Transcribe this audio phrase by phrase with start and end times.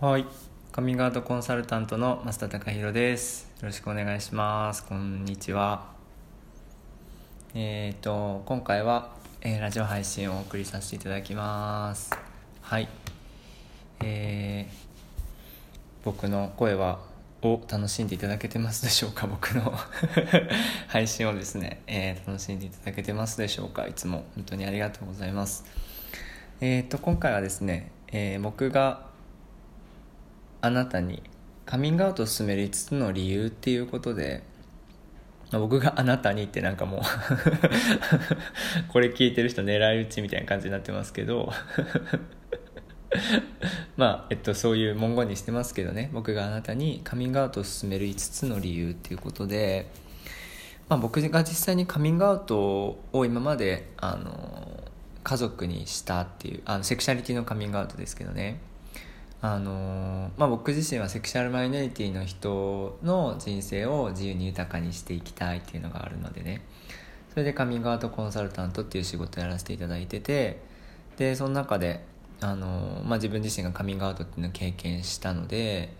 [0.00, 0.26] はい。
[0.72, 3.44] カミングアウトコンサルタントの増田貴弘です。
[3.60, 4.84] よろしくお願いします。
[4.84, 5.86] こんにちは。
[7.54, 12.10] えっ、と、今回は、えーラジオ配信をお送りさせていただきます。
[12.60, 12.88] はい。
[14.04, 14.86] えー
[16.04, 17.00] 僕の声は、
[17.42, 19.26] を楽しんでいただけてますでしょうか？
[19.28, 19.72] 僕の
[20.88, 23.86] 配信をですね、えー楽しんでいただけてますでしょうか？
[23.86, 25.64] いつも本当にありがとうございます。
[26.60, 29.06] えっ、と、今回はですね、えー僕が
[30.66, 31.22] あなたに
[31.64, 34.42] カミングアウトを進める5つの理由っていうことで
[35.52, 37.00] ま僕が あなたにってなんかもう
[38.88, 41.52] これ聞いてる人狙い撃ちみたいな感じになってますけど
[43.96, 46.10] まあえっとそういう文言にしてますけどね。
[46.12, 49.90] 僕があなたにカミングアウトを進める5つの理由っていうことで、
[50.88, 54.84] まあ、僕が実際にカミングアウトを今まであの
[55.22, 58.60] 家族にしたっていうあのセクシャリティのカミングアウトですけどね。
[59.42, 66.62] あのまあ、僕自身はセクシャルマイノリティの人の人生を自由に豊かにしていきたいっていうのがあるのでね。
[67.30, 70.60] それでカミングアウトコンサルタントっていう仕事をやらせていただいてて。
[71.16, 72.04] でその中で
[72.40, 75.90] あの、まあ、自分自身がカミングアウトっていうのを経験したので、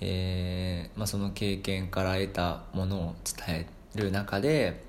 [0.00, 4.82] えーまあ、その経験から得たものを伝える中で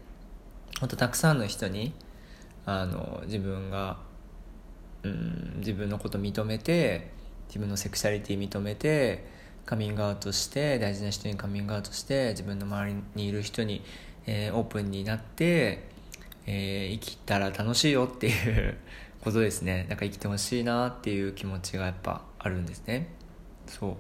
[0.80, 1.94] 本当たくさんの人に
[2.66, 3.98] あの自分が、
[5.04, 7.12] うん、自分のこと認めて
[7.50, 9.26] 自分のセクシャリティ認めて
[9.66, 13.84] カミングアウトして大事な人にカミングアウトして自分の周りにいる人に、
[14.26, 15.84] えーオープンになって、
[16.48, 18.78] えー生きたら楽しいよっていう
[19.22, 19.86] ことですね。
[19.90, 23.10] だか生きてほしいなっていう気持ちがやっぱあるんですね。
[23.68, 23.96] そう。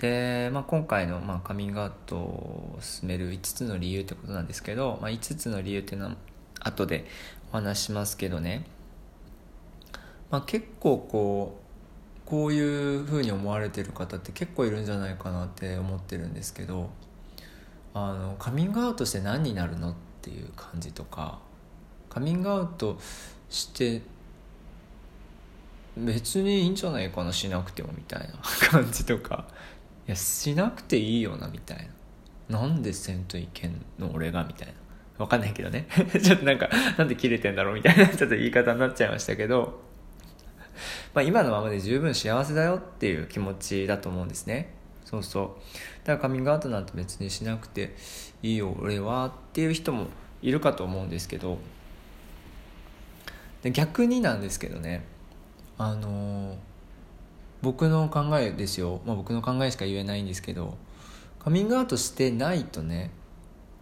[0.00, 6.16] で、まあ、今回の、まあ、カミングアウトを進める5つの理由ってことなんですけど、まあ、5つの理由っていうのは
[6.60, 7.04] 後で
[7.52, 8.64] お話ししますけどね、
[10.30, 11.69] まあ、結構こう
[12.30, 16.88] こういうふうに思われてる方って結構いるんじゃないかなって思ってるんですけど
[17.92, 21.40] あのカミングアウトして何になるのっていう感じとか
[22.08, 23.00] カミングアウト
[23.48, 24.02] して
[25.96, 28.28] 別にいいんじゃないかなしなくてもみたいな
[28.70, 29.48] 感じとか
[30.06, 31.78] いやしなくていいよなみたい
[32.48, 32.60] な。
[32.60, 34.74] なんでせんといけんの俺がみたいな。
[35.18, 35.86] わかんないけどね。
[36.20, 39.89] ちょっとなんかなんで切れてんだろうみたいなちょっと言い方になっちゃいましたけど
[41.14, 44.74] まあ、今のままで十分幸せだよっていう気持ちだと思うんですね。
[45.04, 46.06] そうそう。
[46.06, 47.96] だからカミングアウトなんて別にしなくて
[48.42, 50.06] いいよ俺はっていう人も
[50.42, 51.58] いるかと思うんですけど。
[53.62, 55.04] で逆になんですけどね。
[55.78, 56.56] あのー
[57.62, 60.78] 僕の考えですよ、まあ、僕の考えしか言えないんですけど。
[61.40, 63.10] カミングアウトしてないとね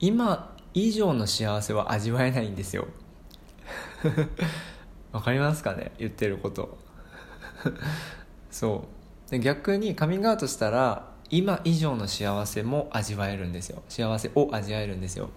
[0.00, 2.86] 今以上の幸せは味わえないんですよ。
[5.12, 5.92] わかりますかね？
[5.98, 6.78] 言ってること。
[8.50, 8.84] そ
[9.28, 9.30] う。
[9.30, 13.82] で逆にカミングアウトしたら今以上の幸せも味わえるんですよ。
[13.88, 15.30] 幸せを味わえるんですよ。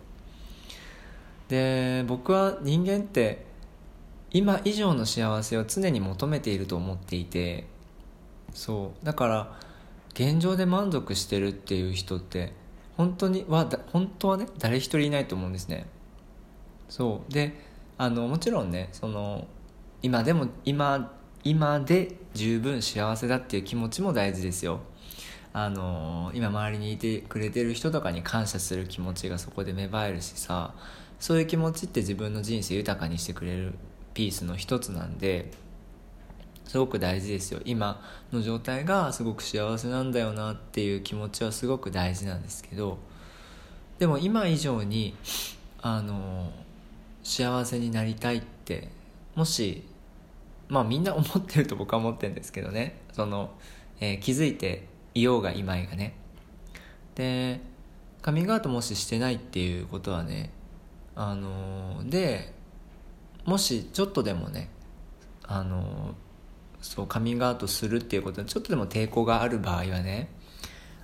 [1.50, 3.46] で僕は人間って
[4.32, 7.68] 今以上の幸せを常に求めていると思っていて
[8.54, 9.06] そう。
[9.06, 9.60] だから
[10.14, 12.54] 現状で満足してるっていう人って
[12.96, 15.88] 本当には本当はね誰一人いないと思うんですね。
[16.88, 17.34] そう。
[17.34, 17.54] で
[17.98, 19.48] あのもちろんねその
[20.02, 21.14] 今でも今
[21.44, 24.82] 今で十分幸せだっていう気持ちも大事ですよ。
[25.54, 30.74] あの今周りにいてくれてる人とかに感謝する気持ちがそこで芽生えるしさ
[31.20, 33.74] そういう気持ちって自分の人生豊かにしてくれる
[34.14, 35.52] ピースの一つなんで
[36.66, 37.60] すごく大事ですよ。
[37.66, 38.02] 今
[38.32, 42.98] の状態がすごく幸せなんだよなっていう気持ちはすごく大事なんですけど
[44.00, 45.16] でも今以上に
[45.82, 46.50] あの
[47.24, 48.88] 幸せになりたいって
[49.36, 49.84] もし
[50.72, 53.02] まあみんな思ってると僕は思ってるんですけどね。
[53.12, 53.52] その、
[54.00, 56.16] えー気づいていようがいまいがね。
[57.14, 57.60] で
[58.22, 60.52] カミングアウトもししてないっていうことはね
[61.14, 62.54] あので
[63.44, 64.70] もしちょっとでもね
[65.44, 66.16] あの
[66.82, 70.30] そうカミングアウトするっていうことにちょっとでも抵抗がある場合はね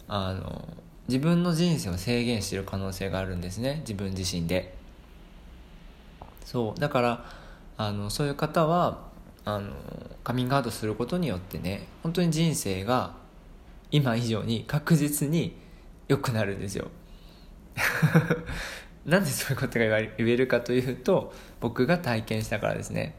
[0.07, 0.65] あの
[1.09, 3.79] 自分の人生を制限してる可能性があるんですね。
[3.81, 4.77] 自分自身で。
[6.45, 7.25] そうだから
[7.77, 9.06] あのそういう方は
[9.47, 9.71] あの
[10.25, 13.15] カミングアウトすることによってね本当に人生が
[13.91, 15.55] 今以上に確実に
[16.09, 16.89] 良くなるんですよ。
[19.05, 23.15] なんでそういうことが言えるかというと僕が体験したからですね。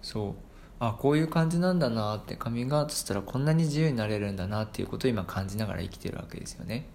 [0.00, 0.34] そう。
[0.80, 6.86] あこういう感じなんだなってカミングアウトしたらこんなに自由になれるんだなっていうことを今感じながら生きてるわけですよね。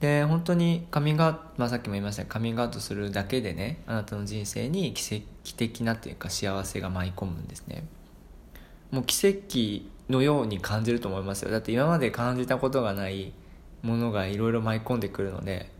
[0.00, 7.84] で本当にカミングアウト、まあ、さっきも言いましたカミングアウトするだけでねあなたの人生に奇跡的なっていうか幸せが舞い込むんですね。
[8.90, 11.50] もう奇跡のように感じると思いますよ。
[11.50, 13.32] だって今まで感じたことがない
[13.82, 15.70] ものがいろいろ舞い込んでくるので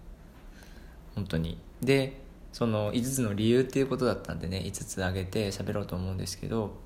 [1.15, 1.59] 本当に。
[1.81, 2.21] で
[2.53, 6.77] その5つの理由っていうことだったんでね5つ挙げて喋ろうと思うんですけど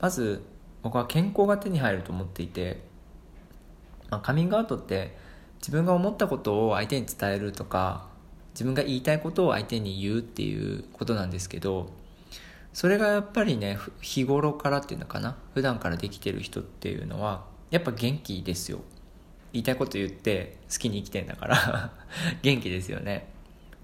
[0.00, 0.42] まず
[0.82, 2.82] 僕は健康が手に入ると思っていて、
[4.10, 5.16] まあ、カミングアウトって
[5.64, 8.06] 自分が思ったことを相手に伝えるとか
[8.52, 11.90] 自分が言いたいことを相手に言うっていうことなんですけど
[12.74, 18.80] それがやっぱりね日頃からっていうのかな普段からできてる人っていうのはやっぱ元気ですよ。
[19.54, 21.92] 言いたいこと言って好きに生きてんだから
[22.42, 23.28] 元気ですよね。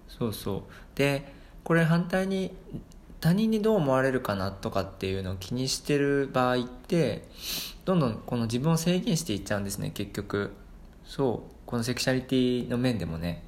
[0.06, 0.62] そうそう。
[0.96, 1.32] で
[1.64, 2.52] これ反対に
[3.22, 7.26] 他人にどう思われるかなとかっていうのを気にしてる場合って
[7.86, 10.50] どんどんこの自分を制限していっちゃうんですね結局。
[11.04, 11.59] そう。
[11.70, 13.44] このセクシャリティの面でもね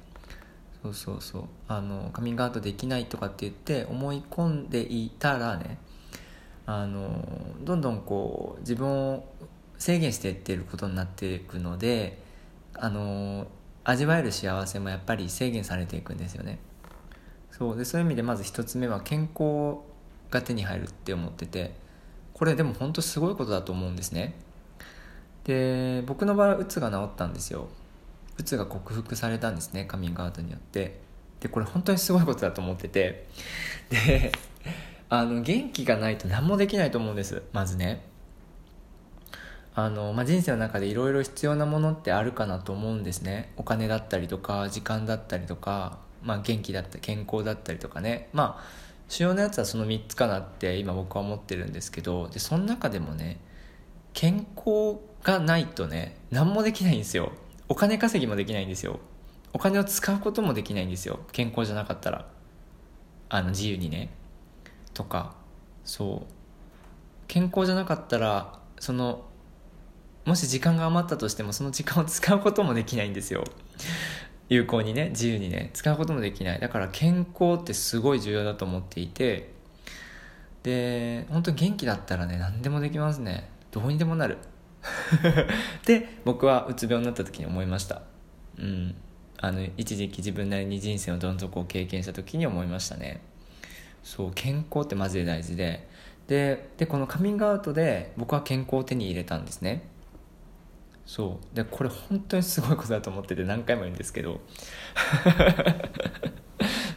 [0.81, 5.77] そうそうそうあのカミングアウトできないとかって言って思い込んでいたらね
[6.65, 7.25] あの
[7.61, 9.25] どんどんこう自分を
[9.77, 12.21] 制限していってることになっていくので
[12.75, 13.47] あの
[13.83, 16.59] 味わえる幸せもやっぱり制限されていくんですよね。
[17.51, 19.79] そうでそういう意味でまず1つ目は健康
[20.31, 21.75] が手に入るって思ってて
[22.33, 24.35] これでも本当すごいことだと思うんですね。
[25.43, 27.67] で僕の場合うつが治ったんですよ。
[28.37, 31.01] うつが克服されたんですねカミングアウトによって。
[31.39, 33.27] でこれ本当にすごいことだと思ってて。
[33.89, 34.31] で
[35.09, 38.03] あの元気がないと何もできないと思うんですまずね。
[39.75, 43.51] あの、まあ、人生の中でいろいろ必要なものってあるかなと思うんですね。
[43.57, 48.29] お金だったりとか時間だったりとか、まあ、元気だったり健康だったりとかね。
[48.33, 52.27] まあ主要なやつはその3つかなって今僕は思ってるんですけど。
[52.29, 53.39] でその中でもね
[54.13, 57.31] 健康がないとね何もできないんですよ。
[57.69, 58.99] お金稼ぎもできないんですよ。
[59.53, 61.19] お金を使うこともできないんですよ。
[61.31, 62.27] 健康じゃなかったら。
[63.29, 64.09] あの自由にね。
[64.93, 65.35] とか。
[65.83, 66.33] そう。
[67.27, 69.25] 健康じゃなかったらその
[70.25, 73.43] もし時間が余ったとしてもその時間を使うこともできないんですよ。
[74.49, 75.09] 有効にね。
[75.09, 75.71] 自由にね。
[75.73, 76.59] 使うこともできない。
[76.59, 79.51] だから健康ってすごい重要だと思っていて。
[80.63, 83.49] で本当に元気だったらね何でもできますね。
[83.71, 84.37] どうにでもなる。
[85.85, 88.01] で僕はうつ病になった時に思いました。
[88.57, 88.95] うん。
[89.37, 93.21] あの一時期自分なりに人生のどん底を経験した時に思いましたね。
[94.01, 95.87] そう健康ってマジで大事で。
[96.27, 99.83] ででこのカミングアウトで僕は健康を手に入れたんですね。
[101.05, 101.55] そう。
[101.55, 104.39] でこれ本当にすごいことだと思ってて何回も言うんですけど。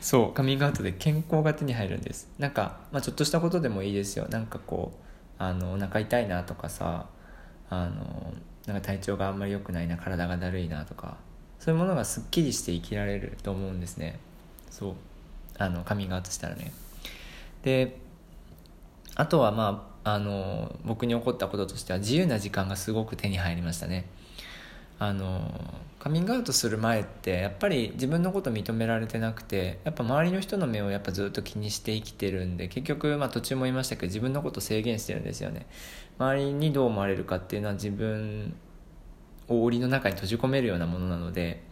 [0.00, 2.30] そうカミングアウトで健康が手に入るんです。
[2.38, 4.28] なんか、まあ、ちょっとしたことでもいいですよ。
[4.28, 5.02] なんかこう
[5.38, 7.06] あのお腹痛いなとかさ
[7.70, 8.32] あの
[8.66, 11.16] なんか体調があんまり良くないな体がだるいなとか
[11.58, 14.18] そういうものがすっきりして生きられると思うんですね。
[14.70, 14.94] そう。
[15.58, 16.72] あのカミングアウトしたらね。
[17.62, 17.98] で
[19.14, 24.06] あとはまああの僕に起こったこととしては自由な時間がすごく手に入りましたね。
[24.98, 35.66] あのカミングアウトする前ってやっぱり自分のこと認められてなくてやっぱ周りの人の目をやっぱずっと気にして生きてるんで結局、まあ、途中も言いましたけど自分のこと制限してるんですよね。
[36.18, 38.54] 周りにどう思われるかっていうのは自分
[39.48, 41.62] を檻の中に閉じ込めるようなものなので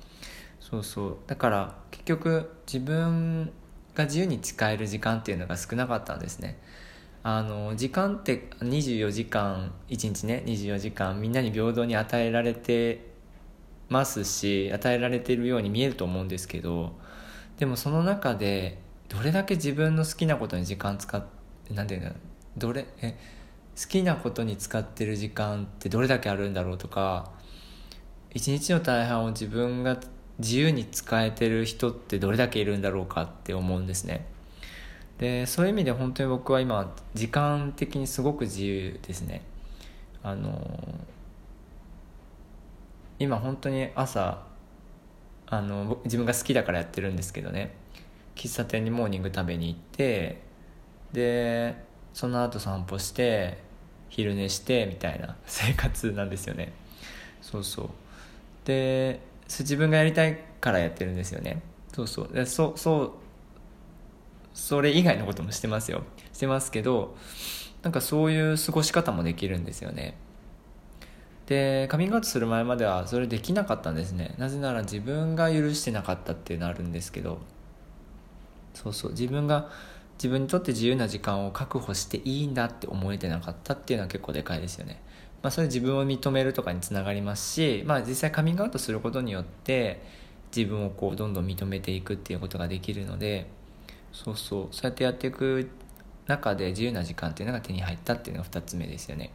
[0.60, 1.16] そうそう。
[1.26, 3.52] だから結局自分
[3.94, 6.58] が自由に使える時間っていうのが少なかったんですね。
[7.22, 13.12] あの時間って24時間1日ね24時間みんなに平等に与えられて
[13.88, 16.92] ますし与えられてるように見えると思うんですけど
[17.56, 23.16] でもその中でどれだけ自分の好きなことに時間使って何て言うんだろうどれえ
[23.80, 27.32] 好きなことに使ってる時間ってどれだけあるんだろうとか
[28.32, 29.98] 一日の大半を自分が
[30.38, 34.26] 自由に使えてる人ってどれだけいるんだろうかって思うんですね。
[35.18, 39.42] でそういう意味で本当に僕は今時間的にすごく自由ですね。
[40.22, 40.58] あの
[43.20, 44.42] 今本当に朝
[45.46, 47.74] あの自分が好きだからやってるんですけどね。
[48.34, 50.42] 喫茶店にモーニング食べに行って
[51.12, 51.76] で
[52.12, 53.63] その後散歩して
[54.14, 56.72] 昼寝してみたいな 生活なんですよね。
[57.42, 57.88] そうそう。
[58.64, 61.60] で自分がやりたいからやってるんですよね。
[61.92, 62.28] そうそう。
[62.32, 63.12] でそそう
[64.54, 66.04] それ以外のこともしてますよ。
[66.32, 67.16] してますけど
[67.82, 70.16] なんかそういう過ごし方もできるんですよね。
[71.46, 74.36] でカミングアウトする前まではそれできなかったんですね。
[74.38, 77.40] なぜなら自分が許してなかったっていうのあるんですけど。
[78.74, 79.10] そうそう。
[79.10, 79.70] 自分が
[80.16, 85.02] 自分にとって自由な時間を確保していいんだって思えてなかったっていうのは結構でかいですよね。
[85.42, 90.02] まあそれ自分を認めるとかにつながりますしまあ実際カミングアウトすることによって
[90.56, 93.46] 自分をこうどんどん認めていくっていうことができるので
[94.12, 94.68] そうそう。
[94.70, 95.68] そうやってやっていく
[96.26, 99.30] 中で自由な時間っていうのが手に入ったっていうのが2つ目ですよね。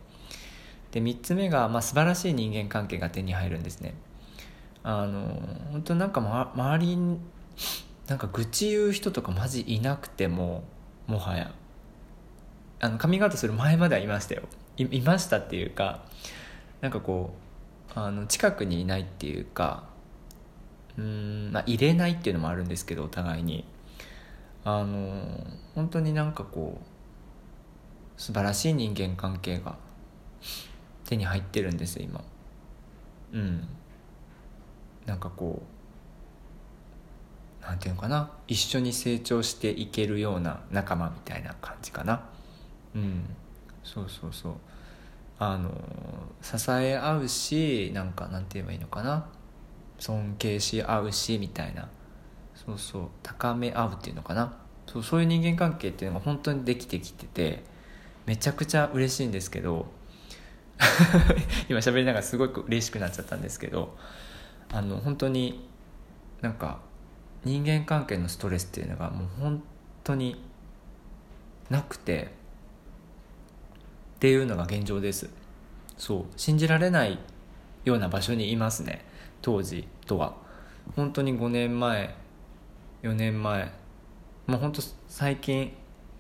[0.92, 3.94] で3つ目が、まあ、素晴らしい人間関係が手に入るんですね。
[4.82, 5.40] あの
[5.72, 7.20] 本当なんか、ま、周りに
[8.10, 10.64] なんか愚痴言う人とかマジいなくても
[11.06, 11.54] もはや。
[12.80, 14.42] あのカミングアウトする前まではいましたよ。
[14.78, 16.04] いましたっていうか
[16.82, 17.36] なんかこ
[17.96, 19.84] うあの近くにいないっていうか
[20.98, 23.64] うんまあ入れないっていうのもあるんですけどお互いに。
[24.66, 29.78] あの本当になんかこう素晴らしい人間関係が
[31.06, 32.24] 手に入ってるんです今。
[33.34, 33.68] うん。
[35.06, 35.79] なんかこう
[37.70, 38.32] なんていうのかな？
[38.48, 42.28] 一緒に成長していけるような仲間みたいな感じかな。
[42.96, 43.24] うん。
[43.84, 44.54] そうそうそう。
[45.38, 45.72] あの
[46.42, 49.28] 支え合うしなんかなんて言えばいいのかな？
[50.00, 51.88] 尊敬し合うしみたいな。
[52.56, 53.08] そうそう。
[53.22, 54.58] 高め合うっていうのかな？
[54.88, 57.64] そうそういう人間関係っていうのが本当にできてきてて
[58.26, 59.86] めちゃくちゃ嬉しいんですけど
[61.70, 63.96] 今喋りながらすごく嬉しくなっちゃったんですけど
[64.74, 65.70] あの本当に
[66.42, 66.80] なんか
[67.46, 69.64] 人間関係のストレスっていうのがもう本
[70.04, 70.44] 当に
[71.70, 72.32] なくて
[74.16, 75.30] っていうのが現状です。
[75.98, 76.26] そう。
[76.36, 77.20] 信じられない
[77.86, 79.06] ような場所にいますね。
[79.42, 80.36] 当時とは。
[80.96, 82.16] 本当に5年前
[83.04, 83.72] 4年前。
[84.48, 85.72] もう本当最近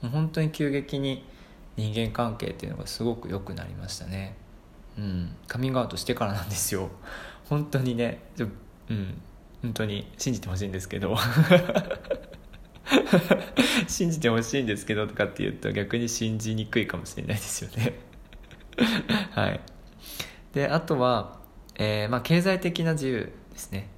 [0.01, 1.25] もう本当に急激に
[1.75, 4.37] 人間関係っていうのがすごく良くなりましたね。
[4.97, 5.35] うん。
[5.47, 6.89] カミングアウトしてからなんですよ。
[7.49, 8.21] 本当にね。
[8.89, 9.21] うん。
[9.61, 11.17] 本当に信じてほしいんですけど。
[13.87, 17.99] 信じてほしいんですけどとかって言うと逆に信じにくいかもしれないですよね。
[19.31, 19.59] はい。
[20.53, 21.39] であとは、
[21.75, 23.89] えーまあ、経済的な自由ですね。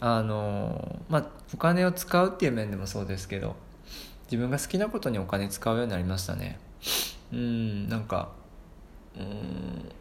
[0.00, 3.56] あのまあお金を使うっていう面でもそうですけど
[4.24, 6.58] 自分が好きなことにお金使うようになりましたね。
[7.32, 8.30] うんなんか
[9.18, 9.92] うん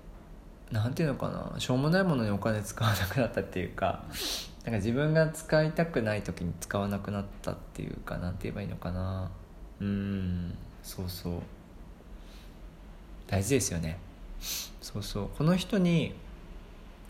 [0.71, 1.59] なんていうのかな。
[1.59, 4.03] しょうもないものにお金使わなくなったっていうか
[4.67, 9.31] なんか自分が使いたくない時に使わなくなったっていうかなんて言えばいいのかな。
[9.79, 11.41] うんそうそう。
[13.27, 13.97] 大事ですよね。
[14.81, 15.29] そうそう。
[15.37, 16.13] この人に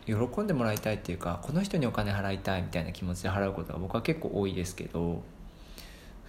[0.05, 5.23] 喜んでもらいたいっていうかこの人にお金払いたいみたいな気持ちで払うことが僕は結構多いですけど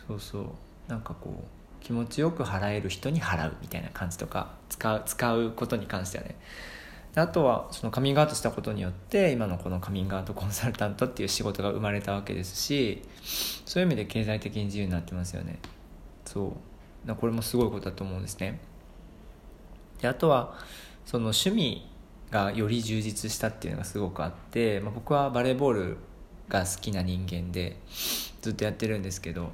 [0.07, 0.45] そうそう。
[0.89, 6.37] なんかこう気持ちよく払える人に払うみたいな感じとか使う使うことに関してはね。
[7.21, 13.03] あとはそのカミングアウトしたことによって今のこのカミングアウトコンサルタントっていう仕事が生まれたわけですし
[13.65, 15.59] そういう意味で経済的に自由になってますよね。
[16.25, 16.47] そ
[17.07, 17.15] う。
[17.15, 18.61] これもすごいことだと思うんですね。
[20.01, 20.55] であとは
[21.07, 21.89] その趣味
[22.31, 25.97] がより充実したっていうのがすごくあって、まあ、僕はバレーボール
[26.49, 27.79] が好きな人間で
[28.43, 29.51] ずっとやってるんですけど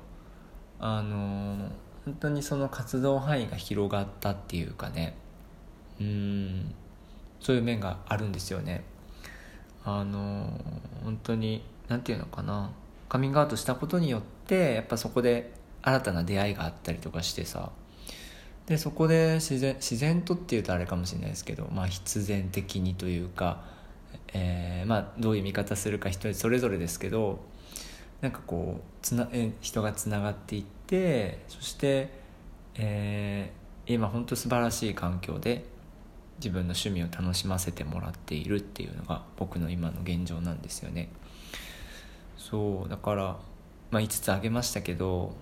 [0.81, 1.71] あの
[2.05, 5.17] 本当にその活動範囲が広がったっていうかね。
[6.01, 6.75] うん。
[7.45, 8.83] そういう面があるんですよね。
[9.85, 10.59] あの
[11.05, 12.73] 本当に何て言うのかな。
[13.09, 17.71] カミングアウトしたことによってやっぱそこで新たな出会いがあったりとかしてさ。
[18.67, 23.63] でそこで自然自然とっていうとあれかもしれないですけど、まあ、必然的にというか、
[24.33, 27.45] えー、まあ、どういう見方するか人それぞれですけど
[28.23, 29.29] なんかこうつな
[29.61, 32.09] 人がつながっていってそして、
[32.77, 35.67] えー、今本当素晴らしい環境で
[36.39, 41.09] 自分の趣味を楽しませてもらっているっていうのが僕の今の現状なんですよね。
[42.37, 43.23] そうだから、
[43.91, 45.35] まあ、5つ挙げましたけど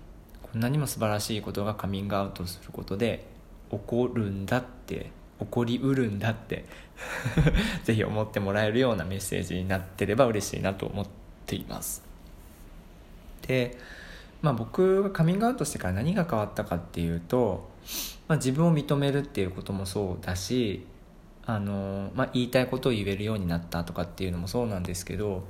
[0.43, 3.27] こんなにも素晴らしいことがカミングアウトすることで
[3.71, 6.65] 起こるんだって起こりうるんだって
[7.85, 11.07] ぜひ思ってもらえるようなメッセージになってれば嬉しいなと思っ
[11.47, 12.05] ています。
[13.47, 13.79] で、
[14.41, 17.71] まあ、僕がカミングアウトしてから何が変わったかっていうと
[18.29, 20.87] まあ、自分を認めるっていうこともそうだし
[21.45, 25.45] あの、まあ、言いたいことを言えるようになったとかっていうのもそうなんですけど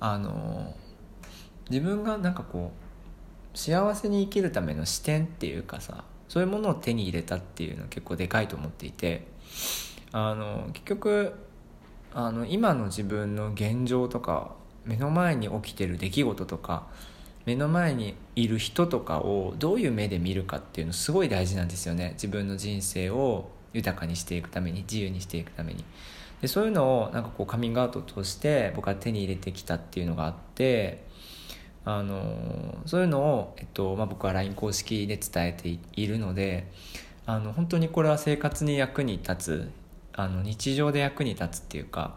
[0.00, 0.74] あの
[1.70, 2.72] 自分がなんかこ
[3.54, 9.26] う幸せに生きるための視点っていうかさそういうものを手に入れたっていうのは結構でかいと思っていて
[10.12, 11.34] あの結局
[12.12, 16.86] あの今の自分の現状とか目の前に起きてる出来事とか
[17.46, 22.12] 目の前にいる人とかをどういう目で見るかっていうのすごい大事なんですよね。
[22.14, 25.84] 自分の人生を豊かにしていくために自由にしていくために。
[26.40, 31.04] でそういうのをなんかこうカミングアウトとして僕は手に入れてきたっていうのがあって
[31.86, 36.70] あのそういうのを、えっとまあ、僕は LINE 公式で伝えているので
[37.26, 39.70] あの本当にこれは生活に役に立つ
[40.12, 42.16] あの日常で役に立つっていうか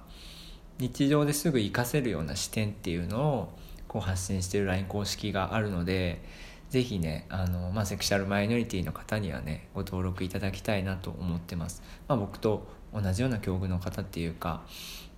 [0.80, 3.58] 日常ですぐ活かせるような視点っていうのを
[3.98, 6.22] こう発信してる LINE 公式があるので
[6.70, 14.64] ぜひねあの、まあ、セクシャルマイノリティの方にはねご登録いただきたいなと思ってます、まあ、僕と同じような境遇の方っていうか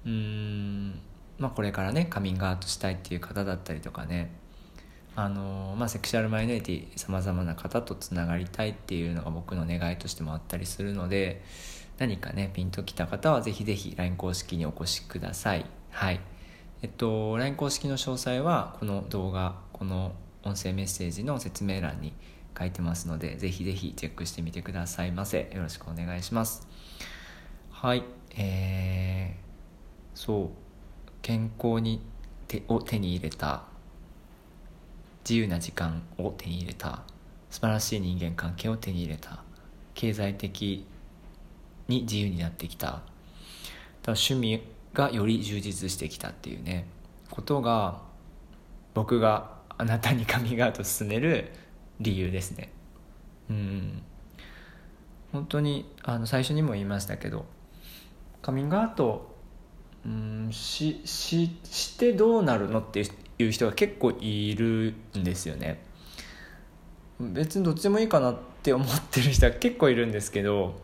[0.05, 1.01] うーん
[1.39, 4.31] まあこれからねカミングアウトしたいっていう方だったりとかね
[5.15, 11.41] あのまあ、セクシュアルマイノリティさまざまな方とつながりたいっていうのが僕の願いとしてもあったりするので
[11.97, 15.65] 何かねピンときた方はぜひぜひ LINE 公式にお越しください。
[15.89, 16.21] はい。
[16.81, 22.13] えっと LINE 公式の詳細はこの動画この音声メッセージの説明欄に
[22.57, 25.51] 書いてますのでぜひぜひチェックしてみてくださいませ。
[25.53, 26.67] よろしくお願いします。
[27.69, 28.03] はい。
[28.37, 30.49] えー、そう。
[31.21, 32.01] 健康に
[32.47, 33.63] 手を手に入れた
[35.23, 37.03] 自由な時間を手に入れた
[37.49, 39.43] 素晴らしい人間関係を手に入れた
[39.93, 40.85] 経済的
[41.89, 43.01] に自由になってきた。
[44.07, 44.63] 趣味
[44.99, 46.85] がより充実してきたっていうね
[47.31, 48.01] ことが
[48.93, 51.51] 僕があなたにカミングアウト進める
[52.01, 52.69] 理由ですね。
[53.49, 54.01] うん。
[55.31, 57.45] 本当にあの最初にも言いましたけど
[58.41, 59.35] カミングアウト
[60.05, 63.05] うんしししてどうなるのって
[63.37, 65.81] いう人が結構いるんですよね。
[67.19, 70.81] 別にどっちでもいいかなって思ってる人は結構いるんですけど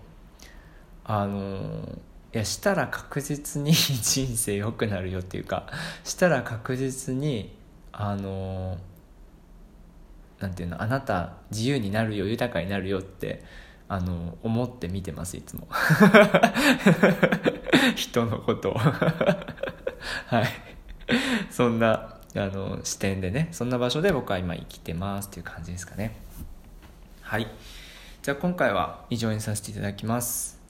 [1.04, 1.98] あの
[2.36, 5.68] いやしたら確実に 人生良くなるよっていうか
[6.04, 7.58] したら確実に
[7.94, 8.78] あの
[10.42, 13.42] なんていうのあなた自由になるよ豊かになるよって
[13.88, 15.66] あの思って見てますいつも。
[17.96, 18.74] 人のことを。
[20.28, 20.46] はい。
[21.50, 26.18] そんなあの視点でねそんな場所で僕は今生きてますっていう感じですかね。
[27.22, 27.48] はい。
[28.24, 30.65] じゃあ今回は以上にさせていただきます。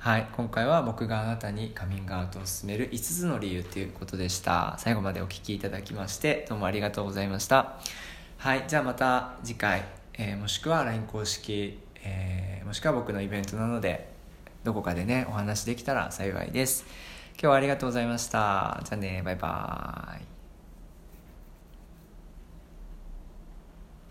[0.00, 4.76] はい今回は僕があなたにカミングアウトを進める5つの理由ということでした。
[4.78, 7.78] 最後までお聴きいただきましてどうもありがとうございました。
[8.38, 14.10] はいじゃあまた次回、えー、もしくは LINE 公式、えー、もしくは僕のイベントなので
[14.64, 16.86] どこかでねお話できたら幸いです。
[17.32, 18.80] 今日はありがとうございました。
[18.84, 20.29] じゃあねバイバーイ。